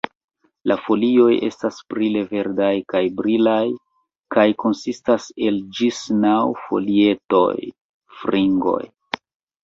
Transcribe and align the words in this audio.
La 0.69 0.75
folioj 0.83 1.33
estas 1.47 1.75
brile 1.93 2.21
verdaj 2.29 2.69
kaj 2.93 3.01
brilaj 3.19 3.59
kaj 4.35 4.45
konsistas 4.63 5.27
el 5.49 5.59
ĝis 5.81 5.99
naŭ 6.23 6.39
folietoj 6.63 7.53
(fingroj). 8.23 8.81